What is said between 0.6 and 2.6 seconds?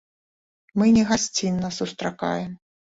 Мы не гасцінна сустракаем.